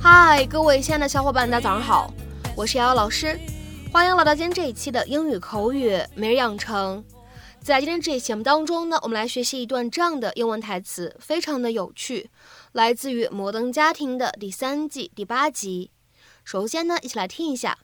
[0.00, 2.12] 嗨，各位亲爱的小伙伴，大家早上好，
[2.56, 3.38] 我是瑶瑶老师，
[3.92, 7.04] 欢迎来到今天这一期的英语口语每日养成。
[7.60, 12.30] 在今天这一期节目当中呢，我们来学习一段这样的英文台词，非常的有趣，
[12.72, 15.90] 来自于《摩登家庭》的第三季第八集。
[16.42, 17.76] 首先呢，一起来听一下。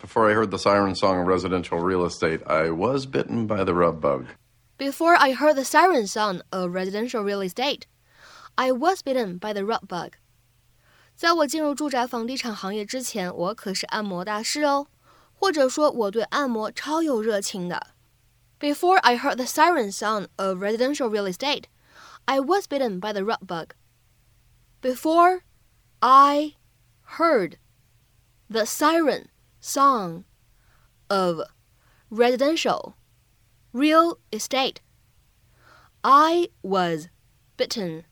[0.00, 3.74] Before I heard the siren song of residential real estate, I was bitten by the
[3.74, 4.26] rub bug.
[4.78, 7.82] Before I heard the siren song of residential real estate,
[8.55, 10.13] I was bitten by the rub bug。
[11.15, 14.87] 在我进入住宅房地产行业之前，我可是按摩大师哦，
[15.33, 17.95] 或者说我对按摩超有热情的。
[18.59, 21.65] Before I heard the siren sound of residential real estate,
[22.25, 23.75] I was bitten by the rub bug.
[24.81, 25.41] Before
[25.99, 26.55] I
[27.17, 27.57] heard
[28.49, 29.27] the siren
[29.59, 30.23] song
[31.09, 31.41] of
[32.09, 32.93] residential
[33.73, 34.77] real estate,
[36.01, 37.09] I was
[37.57, 38.05] bitten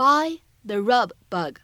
[0.00, 1.58] by the rub bug.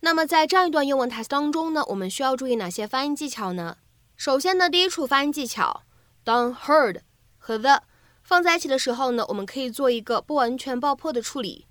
[0.00, 3.76] 那么在这样一段英文台词当中呢，我们需要注意哪些发音技巧呢？
[4.16, 5.84] 首先呢，第一处发音技巧，
[6.24, 7.02] 当 heard
[7.38, 7.82] 和 the
[8.24, 11.68] 放在一起的时候呢，我们可以做一个不完全爆破的处理。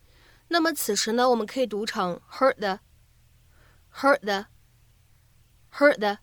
[0.47, 6.19] 那么此时呢，我们可以读成 heard the，heard the，heard the。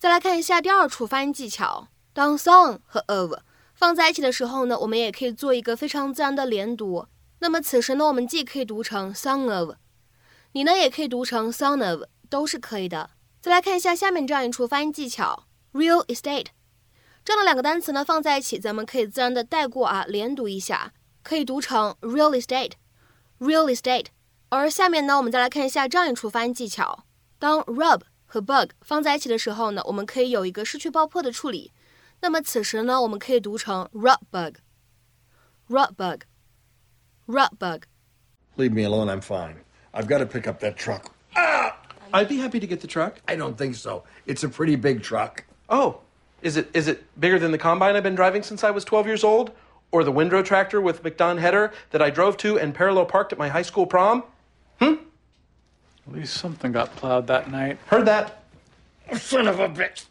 [0.00, 3.34] 再来看一下第二处发音技巧，当 song 和 of
[3.72, 7.06] 放在一起的时候呢，我们也可以做一个非常自然的连读。
[7.44, 9.74] 那么此时呢，我们既可以读成 son of。
[10.52, 13.10] 你呢也可以读成 son of，都是可以的。
[13.42, 16.46] 再来看一下下面这样一处发音技巧，real estate，
[17.22, 24.06] 这样的两个单词呢放在一起，咱们可以自然的带过啊，连读一下，可以读成 real estate，real estate。
[24.48, 27.04] 而下面呢，我们再来看一下这样一处发音技巧，
[27.38, 31.72] 当 rub 和 bug 放在一起的时候呢，我们可以有一个失去爆破的处理。
[32.22, 36.22] 那么此时呢，我们可以读成 rub bug，rub bug
[37.26, 39.56] bug，rub bug。Leave me alone, I'm fine.
[39.92, 41.14] I've got to pick up that truck.
[41.36, 41.76] Ah!
[42.12, 43.20] I'd be happy to get the truck.
[43.26, 44.04] I don't think so.
[44.26, 45.44] It's a pretty big truck.
[45.68, 46.00] Oh,
[46.42, 49.06] is it is it bigger than the combine I've been driving since I was 12
[49.06, 49.50] years old?
[49.90, 53.38] Or the windrow tractor with MacDon header that I drove to and parallel parked at
[53.38, 54.24] my high school prom?
[54.80, 54.94] Hmm?
[56.06, 57.78] At least something got plowed that night.
[57.86, 58.42] Heard that.
[59.16, 60.06] Son of a bitch.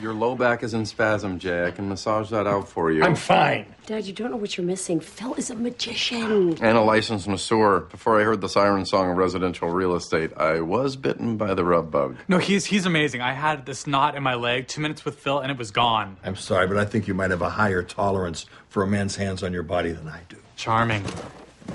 [0.00, 1.66] Your low back is in spasm, Jay.
[1.66, 3.02] I can massage that out for you.
[3.02, 3.66] I'm fine.
[3.86, 5.00] Dad, you don't know what you're missing.
[5.00, 6.58] Phil is a magician.
[6.62, 7.80] And a licensed masseur.
[7.80, 11.64] Before I heard the siren song of residential real estate, I was bitten by the
[11.64, 12.16] rub bug.
[12.28, 13.22] No, he's he's amazing.
[13.22, 16.18] I had this knot in my leg, two minutes with Phil, and it was gone.
[16.22, 19.42] I'm sorry, but I think you might have a higher tolerance for a man's hands
[19.42, 20.36] on your body than I do.
[20.56, 21.04] Charming.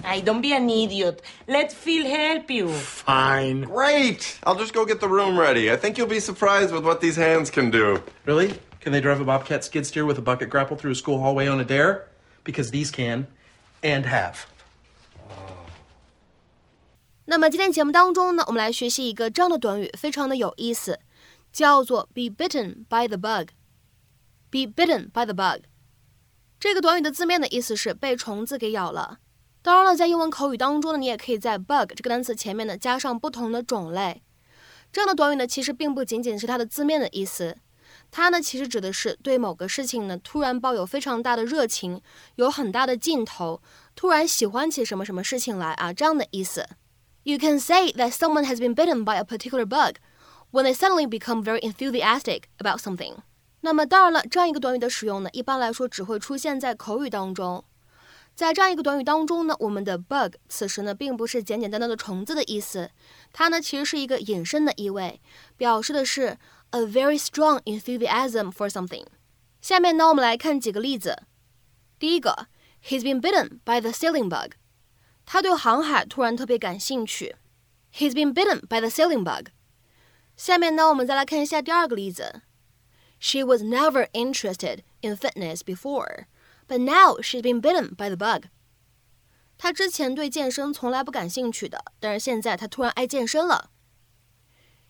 [0.02, 1.22] Hey, don't be an idiot.
[1.48, 2.68] Let Phil help you.
[2.68, 3.62] Fine.
[3.62, 4.38] Great!
[4.44, 5.70] I'll just go get the room ready.
[5.70, 8.02] I think you'll be surprised with what these hands can do.
[8.24, 8.54] Really?
[8.80, 11.48] Can they drive a Bobcat skid steer with a bucket grapple through a school hallway
[11.48, 12.08] on a dare?
[12.44, 13.26] Because these can
[13.82, 14.46] and have.
[17.24, 21.00] 那么今天节目当中呢，我们来学习一个这样的短语，非常的有意思，
[21.52, 25.64] 叫做 be bitten by the bug。be bitten by the bug，
[26.60, 29.18] 这个短语的字面的意思是被虫子给咬了。
[29.63, 34.23] 当然了，在英文口语当中呢，你也可以在 bug 这个单词前面呢加上不同的种类。
[34.91, 37.57] 这样的短语呢，其实并不仅仅是它的字面的意思，
[38.09, 42.01] 它呢其实指的是对某个事情呢突然抱有非常大的热情，
[42.35, 43.61] 有很大的劲头，
[43.95, 46.67] 突然喜欢起什么什么事情来啊这样的意思。
[47.23, 49.97] You can say that someone has been bitten by a particular bug
[50.51, 53.17] when they suddenly become very enthusiastic about something。
[53.61, 57.63] 那么当然了，这样一个短语的使用呢，一般来说只会出现在口语当中。
[58.40, 62.90] 在这样一个短语当中呢，我们的 bug 此时呢并不是简简单单的虫子的意思，
[63.32, 65.20] 它呢其实是一个引申的意味，
[65.56, 66.38] 表示的是
[66.70, 69.06] a very strong enthusiasm for something。
[69.60, 71.22] 下面呢我们来看几个例子。
[71.98, 72.48] 第一个，
[72.84, 74.52] He's been bitten by the sailing bug。
[75.24, 77.36] 他对航海突然特别感兴趣。
[77.92, 79.48] He's been bitten by the sailing bug。
[80.36, 82.42] 下面呢，我们再来看一下第二个例子。
[83.18, 86.26] She was never interested in fitness before,
[86.70, 88.48] but now she's been bitten by the bug。
[89.58, 93.70] 她之前对健身从来不感兴趣的，但是现在她突然爱健身了。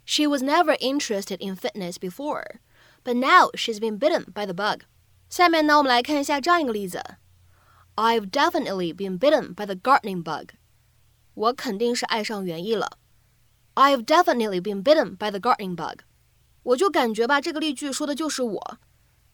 [0.05, 2.61] She was never interested in fitness before,
[3.05, 4.83] but now she's been bitten by the bug。
[5.29, 7.03] 下面呢，我们来看一下这样一个例子。
[7.97, 10.51] I've definitely been bitten by the gardening bug。
[11.35, 12.99] 我肯定是爱上园艺了。
[13.75, 16.01] I've definitely been bitten by the gardening bug。
[16.63, 18.79] 我就感觉吧，这个例句说的就是我。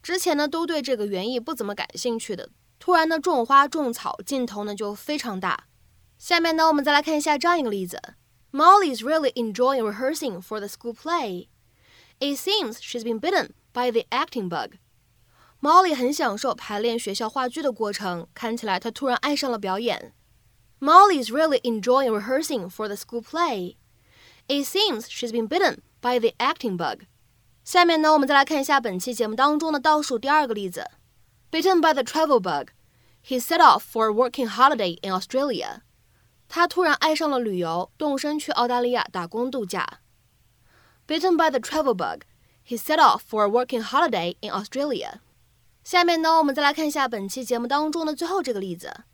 [0.01, 2.49] 之前呢，都对这个园艺不怎么感兴趣的，
[2.79, 5.67] 突然呢，种花种草劲头呢就非常大。
[6.17, 7.99] 下面呢，我们再来看一下这样一个例子：
[8.51, 11.47] Molly's really enjoying rehearsing for the school play.
[12.19, 14.77] It seems she's been bitten by the acting bug.
[15.61, 20.13] Molly 很享受排练学校话剧的过程，看起来她突然爱上了表演。
[20.79, 23.77] Molly's really enjoying rehearsing for the school play.
[24.47, 27.05] It seems she's been bitten by the acting bug。
[27.67, 30.89] 下面呢，我们再来看一下本期节目当中的倒数第二个例子：
[31.51, 35.81] Bitten by the travel bug。He set off for a working holiday in Australia.
[36.49, 40.01] 他突然爱上了旅游，动身去澳大利亚打工度假。
[41.07, 42.23] Bitten by the travel bug,
[42.67, 45.19] he set off for a working holiday in Australia.
[45.85, 49.05] 下面呢，我们再来看一下本期节目当中的最后这个例子。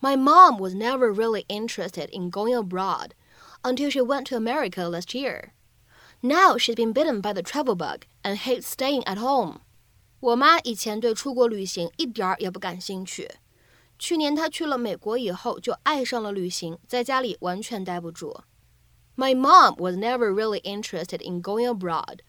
[0.00, 3.10] My mom was never really interested in going abroad
[3.62, 5.50] until she went to America last year.
[6.22, 9.60] Now she's been bitten by the travel bug and hates staying at home.
[10.20, 13.30] 我妈以前对出国旅行一点儿也不感兴趣。
[13.98, 18.40] 去年她去了美国以后，就爱上了旅行，在家里完全待不住。
[19.16, 22.20] My mom was never really interested in going abroad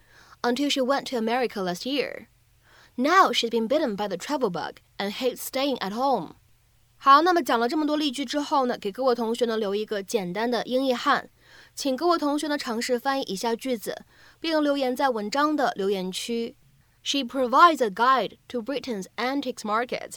[0.42, 2.28] until she went to America last year.
[2.96, 6.34] Now she's been bitten by the travel bug and hates staying at home.
[6.98, 11.30] 好，那么讲了这么多例句之后呢，给各位同学呢留一个简单的英译汉，
[11.76, 14.04] 请各位同学呢尝试翻译以下句子，
[14.40, 16.56] 并留言在文章的留言区。
[17.02, 20.16] She provides a guide to Britain's antiques market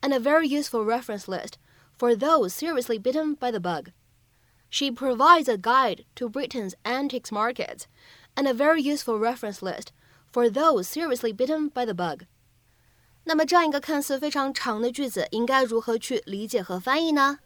[0.00, 1.54] and a very useful reference list
[1.98, 3.92] for those seriously bitten by the bug.
[4.70, 7.86] She provides a guide to Britain's antiques market
[8.34, 9.92] and a very useful reference list
[10.32, 12.24] for those seriously bitten by the bug.
[13.24, 17.38] 那么这样一个看似非常长的句子，应该如何去理解和翻译呢？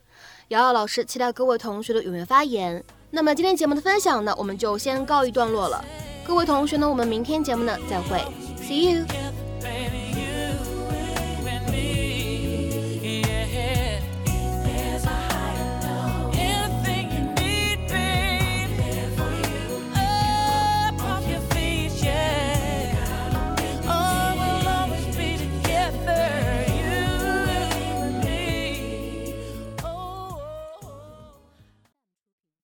[0.51, 2.83] 瑶瑶老师期待各位同学的踊跃发言。
[3.09, 5.81] 那么今天节目的分享呢，我们就先告一段落了。
[6.27, 8.21] 各位同学呢，我们明天节目呢再会。
[8.57, 9.05] See you.